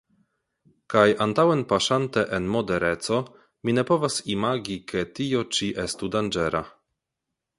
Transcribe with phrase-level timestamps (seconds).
[0.93, 3.19] Kaj antaŭenpaŝante en modereco,
[3.69, 6.63] mi ne povas imagi, ke tio ĉi estu danĝera.